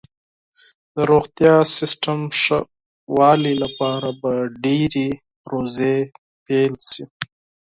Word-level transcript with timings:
د 0.93 0.97
روغتیا 1.11 1.55
سیستم 1.77 2.19
ښه 2.41 2.59
والي 3.17 3.53
لپاره 3.63 4.09
به 4.21 4.33
ډیرې 4.63 5.09
پروژې 5.43 5.97
پیل 6.45 6.73
شي. 6.89 7.03